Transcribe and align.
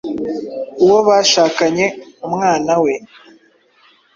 uwo 0.83 0.97
bashakanye, 1.07 1.85
umwana 2.27 2.73
we 2.83 2.93